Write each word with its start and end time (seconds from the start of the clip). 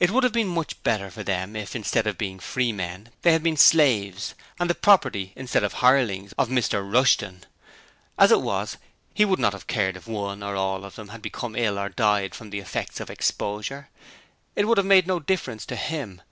It 0.00 0.10
would 0.10 0.24
have 0.24 0.32
been 0.32 0.48
much 0.48 0.82
better 0.82 1.12
for 1.12 1.22
them 1.22 1.54
if, 1.54 1.76
instead 1.76 2.08
of 2.08 2.18
being 2.18 2.40
'Freemen', 2.40 3.10
they 3.22 3.30
had 3.30 3.44
been 3.44 3.56
slaves, 3.56 4.34
and 4.58 4.68
the 4.68 4.74
property, 4.74 5.32
instead 5.36 5.62
of 5.62 5.70
the 5.70 5.76
hirelings, 5.76 6.32
of 6.32 6.48
Mr 6.48 6.82
Rushton. 6.82 7.44
As 8.18 8.32
it 8.32 8.40
was, 8.42 8.78
HE 9.14 9.26
would 9.26 9.38
not 9.38 9.52
have 9.52 9.68
cared 9.68 9.96
if 9.96 10.08
one 10.08 10.42
or 10.42 10.56
all 10.56 10.84
of 10.84 10.96
them 10.96 11.10
had 11.10 11.22
become 11.22 11.54
ill 11.54 11.78
or 11.78 11.88
died 11.88 12.34
from 12.34 12.50
the 12.50 12.58
effects 12.58 12.98
of 12.98 13.10
exposure. 13.10 13.90
It 14.56 14.66
would 14.66 14.78
have 14.78 14.86
made 14.88 15.06
no 15.06 15.20
difference 15.20 15.64
to 15.66 15.76
him. 15.76 16.20